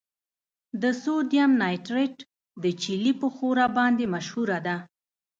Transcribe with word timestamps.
د 0.81 0.83
سوډیم 1.01 1.51
نایټریټ 1.61 2.15
د 2.63 2.65
چیلي 2.81 3.13
په 3.21 3.27
ښوره 3.35 3.65
باندې 3.77 4.05
مشهوره 4.13 4.59
ده. 4.67 4.75